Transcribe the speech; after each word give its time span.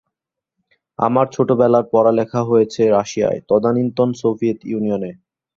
আমার 0.99 1.25
ছোটবেলার 1.33 1.85
পড়ালেখা 1.93 2.41
হয়েছে 2.43 2.81
রাশিয়ায়, 2.89 3.39
তদানীন্তন 3.49 4.09
সোভিয়েত 4.21 4.59
ইউনিয়নে। 4.65 5.11